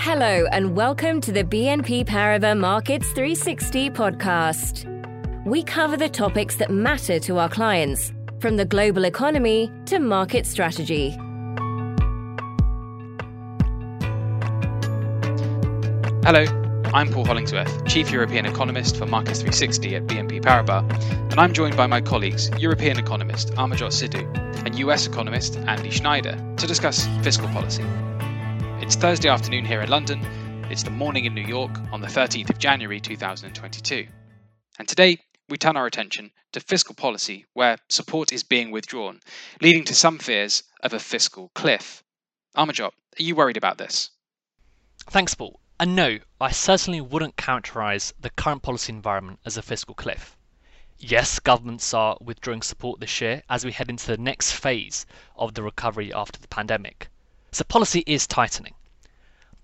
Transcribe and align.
Hello, 0.00 0.46
and 0.52 0.76
welcome 0.76 1.20
to 1.22 1.32
the 1.32 1.42
BNP 1.42 2.06
Paribas 2.06 2.56
Markets 2.56 3.08
360 3.08 3.90
podcast. 3.90 4.84
We 5.44 5.64
cover 5.64 5.96
the 5.96 6.08
topics 6.08 6.54
that 6.56 6.70
matter 6.70 7.18
to 7.18 7.38
our 7.38 7.48
clients, 7.48 8.12
from 8.38 8.56
the 8.56 8.64
global 8.64 9.04
economy 9.04 9.72
to 9.86 9.98
market 9.98 10.46
strategy. 10.46 11.10
Hello, 16.22 16.44
I'm 16.94 17.12
Paul 17.12 17.24
Hollingsworth, 17.24 17.84
Chief 17.86 18.12
European 18.12 18.46
Economist 18.46 18.96
for 18.96 19.04
Markets 19.04 19.40
360 19.40 19.96
at 19.96 20.06
BNP 20.06 20.40
Paribas, 20.42 20.88
and 21.32 21.40
I'm 21.40 21.52
joined 21.52 21.76
by 21.76 21.88
my 21.88 22.00
colleagues, 22.00 22.50
European 22.56 23.00
economist 23.00 23.50
Amarjot 23.54 23.90
Sidhu 23.90 24.64
and 24.64 24.78
US 24.78 25.08
economist 25.08 25.56
Andy 25.66 25.90
Schneider, 25.90 26.38
to 26.56 26.66
discuss 26.68 27.04
fiscal 27.24 27.48
policy. 27.48 27.84
It's 28.88 28.96
Thursday 28.96 29.28
afternoon 29.28 29.66
here 29.66 29.82
in 29.82 29.90
London, 29.90 30.24
it's 30.70 30.82
the 30.82 30.88
morning 30.88 31.26
in 31.26 31.34
New 31.34 31.44
York 31.44 31.78
on 31.92 32.00
the 32.00 32.06
13th 32.06 32.48
of 32.48 32.56
January 32.56 33.00
2022. 33.00 34.06
And 34.78 34.88
today, 34.88 35.18
we 35.46 35.58
turn 35.58 35.76
our 35.76 35.84
attention 35.84 36.30
to 36.52 36.60
fiscal 36.60 36.94
policy 36.94 37.44
where 37.52 37.76
support 37.90 38.32
is 38.32 38.44
being 38.44 38.70
withdrawn, 38.70 39.20
leading 39.60 39.84
to 39.84 39.94
some 39.94 40.18
fears 40.18 40.62
of 40.82 40.94
a 40.94 40.98
fiscal 40.98 41.50
cliff. 41.54 42.02
Amarjot, 42.56 42.92
are 43.18 43.22
you 43.22 43.34
worried 43.34 43.58
about 43.58 43.76
this? 43.76 44.08
Thanks, 45.10 45.34
Paul. 45.34 45.60
And 45.78 45.94
no, 45.94 46.20
I 46.40 46.50
certainly 46.50 47.02
wouldn't 47.02 47.36
characterise 47.36 48.14
the 48.18 48.30
current 48.30 48.62
policy 48.62 48.94
environment 48.94 49.40
as 49.44 49.58
a 49.58 49.62
fiscal 49.62 49.94
cliff. 49.94 50.34
Yes, 50.96 51.38
governments 51.40 51.92
are 51.92 52.16
withdrawing 52.22 52.62
support 52.62 53.00
this 53.00 53.20
year 53.20 53.42
as 53.50 53.66
we 53.66 53.72
head 53.72 53.90
into 53.90 54.06
the 54.06 54.16
next 54.16 54.52
phase 54.52 55.04
of 55.36 55.52
the 55.52 55.62
recovery 55.62 56.10
after 56.10 56.40
the 56.40 56.48
pandemic. 56.48 57.08
So 57.52 57.64
policy 57.64 58.02
is 58.06 58.26
tightening. 58.26 58.74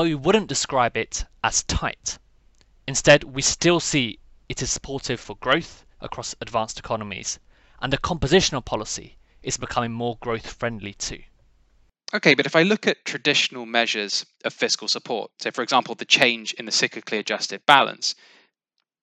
But 0.00 0.06
we 0.06 0.14
wouldn't 0.14 0.46
describe 0.46 0.96
it 0.96 1.26
as 1.44 1.62
tight. 1.64 2.18
Instead, 2.88 3.22
we 3.22 3.42
still 3.42 3.80
see 3.80 4.18
it 4.48 4.62
is 4.62 4.72
supportive 4.72 5.20
for 5.20 5.36
growth 5.36 5.84
across 6.00 6.34
advanced 6.40 6.78
economies, 6.78 7.38
and 7.82 7.92
the 7.92 7.98
compositional 7.98 8.64
policy 8.64 9.18
is 9.42 9.58
becoming 9.58 9.92
more 9.92 10.16
growth 10.22 10.54
friendly 10.54 10.94
too. 10.94 11.22
Okay, 12.14 12.32
but 12.32 12.46
if 12.46 12.56
I 12.56 12.62
look 12.62 12.86
at 12.86 13.04
traditional 13.04 13.66
measures 13.66 14.24
of 14.42 14.54
fiscal 14.54 14.88
support, 14.88 15.32
so 15.38 15.50
for 15.50 15.60
example, 15.60 15.94
the 15.94 16.06
change 16.06 16.54
in 16.54 16.64
the 16.64 16.72
cyclically 16.72 17.18
adjusted 17.18 17.66
balance, 17.66 18.14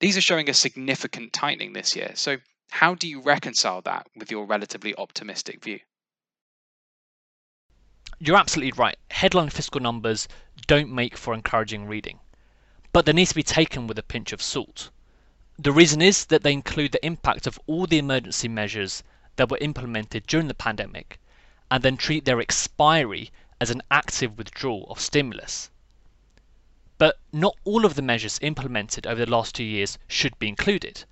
these 0.00 0.16
are 0.16 0.20
showing 0.20 0.50
a 0.50 0.54
significant 0.54 1.32
tightening 1.32 1.72
this 1.72 1.94
year. 1.94 2.16
So, 2.16 2.38
how 2.72 2.96
do 2.96 3.06
you 3.06 3.20
reconcile 3.20 3.82
that 3.82 4.08
with 4.16 4.32
your 4.32 4.44
relatively 4.44 4.96
optimistic 4.96 5.62
view? 5.62 5.78
You're 8.22 8.36
absolutely 8.36 8.72
right. 8.72 8.98
Headline 9.10 9.48
fiscal 9.48 9.80
numbers 9.80 10.28
don't 10.66 10.92
make 10.92 11.16
for 11.16 11.32
encouraging 11.32 11.86
reading, 11.86 12.18
but 12.92 13.06
they 13.06 13.14
need 13.14 13.28
to 13.28 13.34
be 13.34 13.42
taken 13.42 13.86
with 13.86 13.98
a 13.98 14.02
pinch 14.02 14.34
of 14.34 14.42
salt. 14.42 14.90
The 15.58 15.72
reason 15.72 16.02
is 16.02 16.26
that 16.26 16.42
they 16.42 16.52
include 16.52 16.92
the 16.92 17.04
impact 17.04 17.46
of 17.46 17.58
all 17.66 17.86
the 17.86 17.96
emergency 17.96 18.46
measures 18.46 19.02
that 19.36 19.48
were 19.48 19.56
implemented 19.62 20.26
during 20.26 20.48
the 20.48 20.54
pandemic 20.54 21.18
and 21.70 21.82
then 21.82 21.96
treat 21.96 22.26
their 22.26 22.42
expiry 22.42 23.30
as 23.58 23.70
an 23.70 23.80
active 23.90 24.36
withdrawal 24.36 24.86
of 24.90 25.00
stimulus. 25.00 25.70
But 26.98 27.18
not 27.32 27.56
all 27.64 27.86
of 27.86 27.94
the 27.94 28.02
measures 28.02 28.38
implemented 28.42 29.06
over 29.06 29.24
the 29.24 29.30
last 29.30 29.54
two 29.54 29.64
years 29.64 29.96
should 30.08 30.38
be 30.38 30.48
included. 30.48 31.04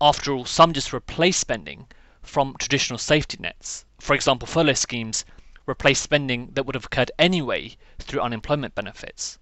After 0.00 0.32
all, 0.32 0.44
some 0.44 0.72
just 0.72 0.94
replace 0.94 1.38
spending 1.38 1.88
from 2.22 2.54
traditional 2.56 3.00
safety 3.00 3.36
nets. 3.40 3.84
For 3.98 4.14
example, 4.14 4.46
furlough 4.46 4.74
schemes 4.74 5.24
replace 5.68 6.00
spending 6.00 6.50
that 6.52 6.64
would 6.64 6.74
have 6.74 6.86
occurred 6.86 7.10
anyway 7.18 7.76
through 7.98 8.20
unemployment 8.20 8.74
benefits. 8.74 9.38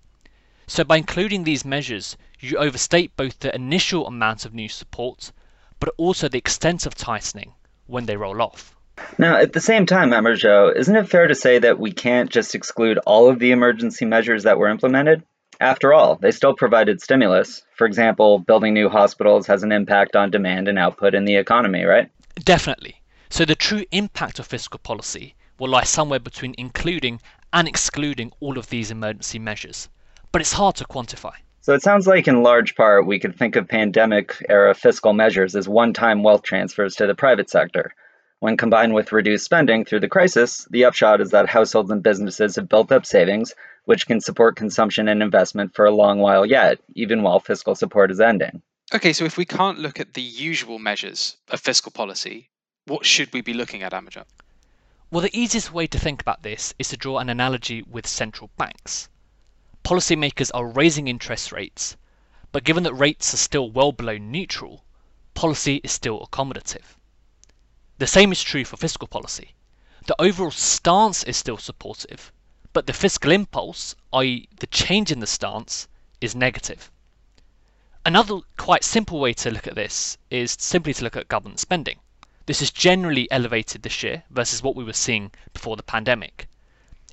So 0.66 0.84
by 0.84 0.96
including 0.96 1.44
these 1.44 1.64
measures, 1.64 2.16
you 2.40 2.56
overstate 2.56 3.16
both 3.16 3.38
the 3.40 3.54
initial 3.54 4.06
amount 4.06 4.44
of 4.44 4.54
new 4.54 4.68
support, 4.68 5.32
but 5.78 5.92
also 5.98 6.28
the 6.28 6.38
extent 6.38 6.86
of 6.86 6.94
tightening 6.94 7.52
when 7.86 8.06
they 8.06 8.16
roll 8.16 8.40
off. 8.40 8.74
Now, 9.18 9.36
at 9.36 9.52
the 9.52 9.60
same 9.60 9.86
time, 9.86 10.10
Amarjot, 10.10 10.76
isn't 10.76 10.96
it 10.96 11.08
fair 11.08 11.26
to 11.26 11.34
say 11.34 11.58
that 11.58 11.78
we 11.78 11.92
can't 11.92 12.30
just 12.30 12.54
exclude 12.54 12.98
all 12.98 13.28
of 13.28 13.38
the 13.38 13.50
emergency 13.50 14.04
measures 14.04 14.44
that 14.44 14.56
were 14.56 14.68
implemented? 14.68 15.22
After 15.60 15.92
all, 15.92 16.16
they 16.16 16.30
still 16.30 16.54
provided 16.54 17.02
stimulus. 17.02 17.62
For 17.76 17.86
example, 17.86 18.38
building 18.38 18.72
new 18.72 18.88
hospitals 18.88 19.46
has 19.48 19.62
an 19.62 19.72
impact 19.72 20.16
on 20.16 20.30
demand 20.30 20.68
and 20.68 20.78
output 20.78 21.14
in 21.14 21.24
the 21.24 21.36
economy, 21.36 21.84
right? 21.84 22.10
Definitely. 22.36 23.02
So 23.28 23.44
the 23.44 23.54
true 23.54 23.84
impact 23.90 24.38
of 24.38 24.46
fiscal 24.46 24.78
policy 24.78 25.34
will 25.58 25.68
lie 25.68 25.84
somewhere 25.84 26.18
between 26.18 26.54
including 26.58 27.20
and 27.52 27.68
excluding 27.68 28.32
all 28.40 28.58
of 28.58 28.68
these 28.68 28.90
emergency 28.90 29.38
measures. 29.38 29.88
But 30.32 30.40
it's 30.40 30.52
hard 30.52 30.76
to 30.76 30.84
quantify. 30.84 31.34
So 31.60 31.72
it 31.72 31.82
sounds 31.82 32.06
like, 32.06 32.28
in 32.28 32.42
large 32.42 32.74
part, 32.74 33.06
we 33.06 33.18
could 33.18 33.36
think 33.36 33.56
of 33.56 33.68
pandemic 33.68 34.36
era 34.48 34.74
fiscal 34.74 35.14
measures 35.14 35.56
as 35.56 35.68
one 35.68 35.94
time 35.94 36.22
wealth 36.22 36.42
transfers 36.42 36.94
to 36.96 37.06
the 37.06 37.14
private 37.14 37.48
sector. 37.48 37.94
When 38.40 38.58
combined 38.58 38.92
with 38.92 39.12
reduced 39.12 39.46
spending 39.46 39.86
through 39.86 40.00
the 40.00 40.08
crisis, 40.08 40.66
the 40.70 40.84
upshot 40.84 41.22
is 41.22 41.30
that 41.30 41.48
households 41.48 41.90
and 41.90 42.02
businesses 42.02 42.56
have 42.56 42.68
built 42.68 42.92
up 42.92 43.06
savings, 43.06 43.54
which 43.86 44.06
can 44.06 44.20
support 44.20 44.56
consumption 44.56 45.08
and 45.08 45.22
investment 45.22 45.74
for 45.74 45.86
a 45.86 45.94
long 45.94 46.18
while 46.18 46.44
yet, 46.44 46.80
even 46.94 47.22
while 47.22 47.40
fiscal 47.40 47.74
support 47.74 48.10
is 48.10 48.20
ending. 48.20 48.60
Okay, 48.94 49.14
so 49.14 49.24
if 49.24 49.38
we 49.38 49.46
can't 49.46 49.78
look 49.78 49.98
at 49.98 50.12
the 50.12 50.20
usual 50.20 50.78
measures 50.78 51.38
of 51.48 51.60
fiscal 51.60 51.90
policy, 51.90 52.50
what 52.84 53.06
should 53.06 53.32
we 53.32 53.40
be 53.40 53.54
looking 53.54 53.82
at, 53.82 53.92
Amarjot? 53.92 54.26
Well, 55.14 55.22
the 55.22 55.40
easiest 55.40 55.72
way 55.72 55.86
to 55.86 55.98
think 56.00 56.20
about 56.20 56.42
this 56.42 56.74
is 56.76 56.88
to 56.88 56.96
draw 56.96 57.20
an 57.20 57.30
analogy 57.30 57.82
with 57.82 58.04
central 58.04 58.50
banks. 58.56 59.08
Policymakers 59.84 60.50
are 60.52 60.66
raising 60.66 61.06
interest 61.06 61.52
rates, 61.52 61.96
but 62.50 62.64
given 62.64 62.82
that 62.82 62.94
rates 62.94 63.32
are 63.32 63.36
still 63.36 63.70
well 63.70 63.92
below 63.92 64.18
neutral, 64.18 64.84
policy 65.34 65.76
is 65.84 65.92
still 65.92 66.26
accommodative. 66.26 66.96
The 67.98 68.08
same 68.08 68.32
is 68.32 68.42
true 68.42 68.64
for 68.64 68.76
fiscal 68.76 69.06
policy. 69.06 69.54
The 70.04 70.20
overall 70.20 70.50
stance 70.50 71.22
is 71.22 71.36
still 71.36 71.58
supportive, 71.58 72.32
but 72.72 72.88
the 72.88 72.92
fiscal 72.92 73.30
impulse, 73.30 73.94
i.e., 74.14 74.48
the 74.58 74.66
change 74.66 75.12
in 75.12 75.20
the 75.20 75.28
stance, 75.28 75.86
is 76.20 76.34
negative. 76.34 76.90
Another 78.04 78.40
quite 78.56 78.82
simple 78.82 79.20
way 79.20 79.32
to 79.34 79.52
look 79.52 79.68
at 79.68 79.76
this 79.76 80.18
is 80.30 80.56
simply 80.58 80.92
to 80.92 81.04
look 81.04 81.16
at 81.16 81.28
government 81.28 81.60
spending. 81.60 82.00
This 82.46 82.60
is 82.60 82.70
generally 82.70 83.30
elevated 83.30 83.82
this 83.82 84.02
year 84.02 84.24
versus 84.28 84.62
what 84.62 84.76
we 84.76 84.84
were 84.84 84.92
seeing 84.92 85.32
before 85.54 85.76
the 85.76 85.82
pandemic. 85.82 86.46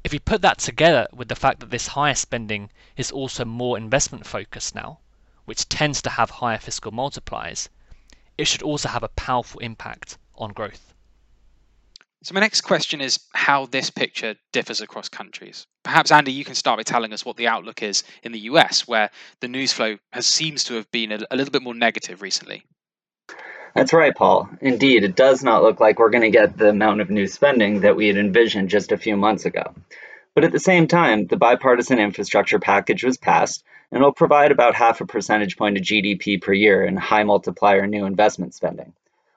If 0.04 0.14
you 0.14 0.20
put 0.20 0.42
that 0.42 0.58
together 0.58 1.08
with 1.14 1.30
the 1.30 1.36
fact 1.36 1.62
that 1.62 1.70
this 1.70 1.88
higher 1.88 2.16
spending 2.16 2.70
is 2.98 3.12
also 3.12 3.46
more 3.46 3.78
investment 3.78 4.26
focused 4.28 4.76
now, 4.76 5.00
which 5.46 5.70
tends 5.70 6.02
to 6.02 6.10
have 6.10 6.30
higher 6.32 6.58
fiscal 6.58 6.92
multipliers, 6.92 7.70
it 8.38 8.46
should 8.46 8.62
also 8.62 8.90
have 8.90 9.04
a 9.04 9.10
powerful 9.10 9.62
impact 9.62 10.18
on 10.36 10.52
growth. 10.52 10.94
So, 12.24 12.34
my 12.34 12.42
next 12.42 12.62
question 12.62 13.00
is 13.00 13.20
how 13.34 13.68
this 13.68 13.90
picture 13.90 14.36
differs 14.52 14.82
across 14.82 15.08
countries. 15.08 15.66
Perhaps, 15.84 16.12
Andy, 16.12 16.34
you 16.34 16.44
can 16.44 16.56
start 16.56 16.78
by 16.78 16.84
telling 16.84 17.14
us 17.14 17.24
what 17.24 17.38
the 17.38 17.48
outlook 17.48 17.82
is 17.82 18.04
in 18.24 18.32
the 18.32 18.42
US, 18.52 18.88
where 18.88 19.10
the 19.40 19.48
news 19.48 19.72
flow 19.72 19.98
has 20.12 20.28
seems 20.28 20.66
to 20.66 20.74
have 20.74 20.92
been 20.92 21.12
a, 21.14 21.20
a 21.32 21.36
little 21.36 21.52
bit 21.52 21.64
more 21.64 21.74
negative 21.74 22.22
recently. 22.22 22.64
That's 23.74 23.94
right, 23.94 24.14
Paul. 24.14 24.50
Indeed, 24.60 25.04
it 25.04 25.16
does 25.16 25.44
not 25.44 25.64
look 25.64 25.80
like 25.80 25.98
we're 25.98 26.10
going 26.10 26.24
to 26.24 26.30
get 26.30 26.58
the 26.58 26.70
amount 26.70 27.02
of 27.02 27.10
new 27.10 27.28
spending 27.28 27.82
that 27.82 27.96
we 27.96 28.08
had 28.08 28.18
envisioned 28.18 28.70
just 28.70 28.92
a 28.92 28.98
few 28.98 29.16
months 29.16 29.46
ago. 29.46 29.74
But 30.36 30.44
at 30.44 30.52
the 30.52 30.60
same 30.60 30.88
time, 30.88 31.28
the 31.28 31.38
bipartisan 31.38 32.00
infrastructure 32.00 32.60
package 32.60 33.04
was 33.04 33.18
passed 33.18 33.64
and 33.92 34.02
it'll 34.02 34.14
provide 34.14 34.52
about 34.52 34.76
half 34.76 35.02
a 35.02 35.06
percentage 35.06 35.58
point 35.58 35.78
of 35.78 35.84
GDP 35.84 36.42
per 36.42 36.54
year 36.54 36.84
in 36.86 36.96
high 36.96 37.24
multiplier 37.24 37.88
new 37.88 38.06
investment 38.06 38.54
spending. 38.54 38.94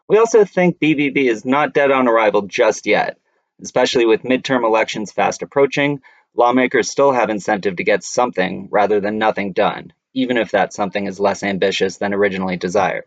We 0.08 0.18
also 0.18 0.44
think 0.44 0.78
BBB 0.78 1.28
is 1.28 1.44
not 1.44 1.72
dead 1.72 1.90
on 1.90 2.08
arrival 2.08 2.42
just 2.42 2.86
yet. 2.86 3.18
Especially 3.62 4.04
with 4.04 4.22
midterm 4.22 4.64
elections 4.64 5.12
fast 5.12 5.42
approaching, 5.42 6.02
lawmakers 6.34 6.90
still 6.90 7.12
have 7.12 7.30
incentive 7.30 7.76
to 7.76 7.84
get 7.84 8.02
something 8.02 8.68
rather 8.70 9.00
than 9.00 9.18
nothing 9.18 9.52
done, 9.52 9.92
even 10.12 10.36
if 10.36 10.50
that 10.50 10.72
something 10.72 11.06
is 11.06 11.20
less 11.20 11.42
ambitious 11.42 11.96
than 11.96 12.12
originally 12.12 12.56
desired. 12.56 13.04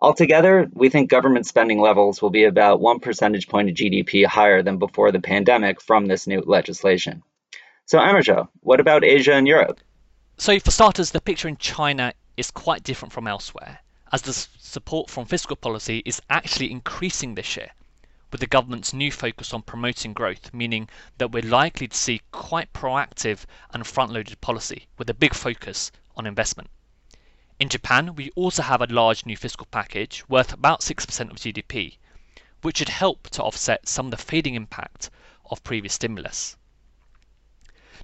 Altogether, 0.00 0.68
we 0.74 0.88
think 0.88 1.08
government 1.08 1.46
spending 1.46 1.80
levels 1.80 2.20
will 2.20 2.30
be 2.30 2.44
about 2.44 2.80
one 2.80 3.00
percentage 3.00 3.48
point 3.48 3.70
of 3.70 3.74
GDP 3.74 4.26
higher 4.26 4.62
than 4.62 4.78
before 4.78 5.10
the 5.10 5.20
pandemic 5.20 5.80
from 5.80 6.06
this 6.06 6.26
new 6.26 6.40
legislation. 6.40 7.22
So, 7.86 7.98
Amarjot, 7.98 8.48
what 8.60 8.80
about 8.80 9.04
Asia 9.04 9.34
and 9.34 9.48
Europe? 9.48 9.80
So, 10.36 10.58
for 10.60 10.70
starters, 10.70 11.12
the 11.12 11.20
picture 11.20 11.48
in 11.48 11.56
China 11.56 12.12
is 12.36 12.50
quite 12.50 12.82
different 12.82 13.12
from 13.12 13.26
elsewhere 13.26 13.78
as 14.12 14.22
the 14.22 14.32
support 14.32 15.10
from 15.10 15.24
fiscal 15.26 15.56
policy 15.56 16.00
is 16.04 16.22
actually 16.30 16.70
increasing 16.70 17.34
this 17.34 17.56
year, 17.56 17.70
with 18.30 18.40
the 18.40 18.46
government's 18.46 18.92
new 18.92 19.10
focus 19.10 19.52
on 19.52 19.62
promoting 19.62 20.12
growth, 20.12 20.54
meaning 20.54 20.88
that 21.18 21.32
we're 21.32 21.42
likely 21.42 21.88
to 21.88 21.96
see 21.96 22.20
quite 22.30 22.72
proactive 22.72 23.44
and 23.72 23.86
front 23.86 24.12
loaded 24.12 24.40
policy 24.40 24.86
with 24.96 25.10
a 25.10 25.14
big 25.14 25.34
focus 25.34 25.90
on 26.16 26.26
investment. 26.26 26.70
In 27.58 27.70
Japan, 27.70 28.14
we 28.14 28.28
also 28.32 28.60
have 28.60 28.82
a 28.82 28.86
large 28.86 29.24
new 29.24 29.34
fiscal 29.34 29.66
package 29.70 30.22
worth 30.28 30.52
about 30.52 30.82
6% 30.82 31.30
of 31.30 31.38
GDP, 31.38 31.96
which 32.60 32.76
should 32.76 32.90
help 32.90 33.30
to 33.30 33.42
offset 33.42 33.88
some 33.88 34.08
of 34.08 34.10
the 34.10 34.18
fading 34.18 34.54
impact 34.54 35.08
of 35.50 35.64
previous 35.64 35.94
stimulus. 35.94 36.58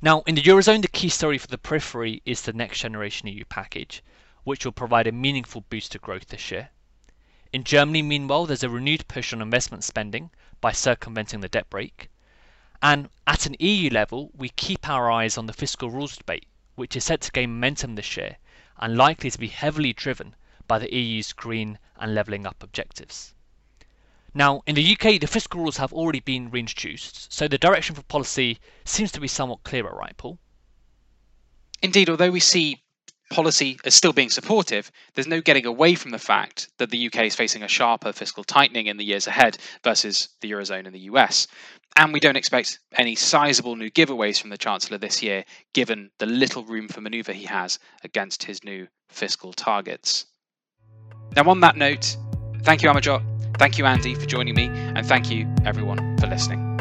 Now, 0.00 0.22
in 0.22 0.36
the 0.36 0.42
Eurozone, 0.42 0.80
the 0.80 0.88
key 0.88 1.10
story 1.10 1.36
for 1.36 1.48
the 1.48 1.58
periphery 1.58 2.22
is 2.24 2.40
the 2.40 2.54
Next 2.54 2.80
Generation 2.80 3.28
EU 3.28 3.44
package, 3.44 4.02
which 4.44 4.64
will 4.64 4.72
provide 4.72 5.06
a 5.06 5.12
meaningful 5.12 5.66
boost 5.68 5.92
to 5.92 5.98
growth 5.98 6.28
this 6.28 6.50
year. 6.50 6.70
In 7.52 7.62
Germany, 7.62 8.00
meanwhile, 8.00 8.46
there's 8.46 8.62
a 8.62 8.70
renewed 8.70 9.06
push 9.06 9.34
on 9.34 9.42
investment 9.42 9.84
spending 9.84 10.30
by 10.62 10.72
circumventing 10.72 11.40
the 11.40 11.48
debt 11.50 11.68
brake. 11.68 12.08
And 12.80 13.10
at 13.26 13.44
an 13.44 13.56
EU 13.58 13.90
level, 13.90 14.30
we 14.34 14.48
keep 14.48 14.88
our 14.88 15.10
eyes 15.10 15.36
on 15.36 15.44
the 15.44 15.52
fiscal 15.52 15.90
rules 15.90 16.16
debate, 16.16 16.46
which 16.74 16.96
is 16.96 17.04
set 17.04 17.20
to 17.20 17.32
gain 17.32 17.50
momentum 17.50 17.96
this 17.96 18.16
year 18.16 18.38
and 18.82 18.96
likely 18.96 19.30
to 19.30 19.38
be 19.38 19.46
heavily 19.46 19.92
driven 19.92 20.34
by 20.66 20.76
the 20.76 20.92
EU's 20.92 21.32
green 21.32 21.78
and 21.98 22.16
levelling 22.16 22.44
up 22.44 22.64
objectives. 22.64 23.32
Now, 24.34 24.62
in 24.66 24.74
the 24.74 24.92
UK, 24.92 25.20
the 25.20 25.28
fiscal 25.28 25.60
rules 25.60 25.76
have 25.76 25.92
already 25.92 26.18
been 26.18 26.50
reintroduced, 26.50 27.32
so 27.32 27.46
the 27.46 27.58
direction 27.58 27.94
for 27.94 28.02
policy 28.02 28.58
seems 28.84 29.12
to 29.12 29.20
be 29.20 29.28
somewhat 29.28 29.62
clearer, 29.62 29.94
right, 29.94 30.16
Paul? 30.16 30.40
Indeed, 31.80 32.10
although 32.10 32.32
we 32.32 32.40
see 32.40 32.81
policy 33.32 33.78
as 33.84 33.94
still 33.94 34.12
being 34.12 34.30
supportive, 34.30 34.92
there's 35.14 35.26
no 35.26 35.40
getting 35.40 35.66
away 35.66 35.94
from 35.94 36.10
the 36.10 36.18
fact 36.18 36.68
that 36.78 36.90
the 36.90 37.06
UK 37.06 37.24
is 37.24 37.34
facing 37.34 37.62
a 37.62 37.68
sharper 37.68 38.12
fiscal 38.12 38.44
tightening 38.44 38.86
in 38.86 38.96
the 38.96 39.04
years 39.04 39.26
ahead 39.26 39.58
versus 39.82 40.28
the 40.40 40.50
Eurozone 40.50 40.86
and 40.86 40.94
the 40.94 41.08
US. 41.10 41.46
And 41.96 42.12
we 42.12 42.20
don't 42.20 42.36
expect 42.36 42.78
any 42.96 43.14
sizable 43.14 43.76
new 43.76 43.90
giveaways 43.90 44.40
from 44.40 44.50
the 44.50 44.58
Chancellor 44.58 44.98
this 44.98 45.22
year, 45.22 45.44
given 45.74 46.10
the 46.18 46.26
little 46.26 46.64
room 46.64 46.88
for 46.88 47.00
manoeuvre 47.00 47.34
he 47.34 47.44
has 47.44 47.78
against 48.04 48.44
his 48.44 48.64
new 48.64 48.86
fiscal 49.08 49.52
targets. 49.52 50.26
Now, 51.36 51.48
on 51.50 51.60
that 51.60 51.76
note, 51.76 52.16
thank 52.62 52.82
you, 52.82 52.88
Amarjot. 52.88 53.22
Thank 53.58 53.78
you, 53.78 53.84
Andy, 53.86 54.14
for 54.14 54.26
joining 54.26 54.54
me, 54.54 54.66
and 54.66 55.06
thank 55.06 55.30
you, 55.30 55.52
everyone, 55.64 56.16
for 56.18 56.26
listening. 56.26 56.71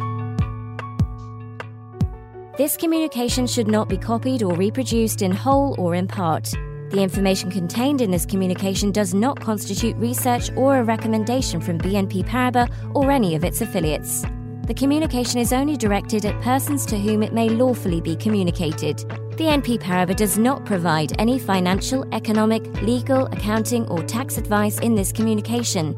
This 2.58 2.78
communication 2.78 3.48
should 3.48 3.68
not 3.68 3.90
be 3.90 3.98
copied 3.98 4.44
or 4.44 4.56
reproduced 4.56 5.22
in 5.22 5.32
whole 5.32 5.76
or 5.80 5.96
in 5.96 6.08
part. 6.08 6.52
The 6.90 7.02
information 7.02 7.50
contained 7.50 8.02
in 8.02 8.12
this 8.12 8.26
communication 8.26 8.92
does 8.92 9.14
not 9.14 9.40
constitute 9.40 9.96
research 9.98 10.52
or 10.56 10.78
a 10.78 10.84
recommendation 10.84 11.62
from 11.62 11.80
BNP 11.80 12.28
Paribas 12.28 12.70
or 12.94 13.10
any 13.10 13.36
of 13.36 13.44
its 13.44 13.62
affiliates. 13.62 14.24
The 14.68 14.74
communication 14.74 15.40
is 15.40 15.54
only 15.54 15.78
directed 15.78 16.26
at 16.26 16.42
persons 16.42 16.86
to 16.88 16.98
whom 17.00 17.24
it 17.24 17.34
may 17.34 17.50
lawfully 17.50 18.02
be 18.02 18.16
communicated. 18.16 18.98
BNP 19.38 19.80
Paribas 19.82 20.18
does 20.18 20.38
not 20.38 20.66
provide 20.66 21.14
any 21.20 21.40
financial, 21.40 22.06
economic, 22.14 22.64
legal, 22.82 23.28
accounting, 23.28 23.88
or 23.88 24.04
tax 24.04 24.38
advice 24.38 24.80
in 24.80 24.94
this 24.94 25.12
communication 25.12 25.96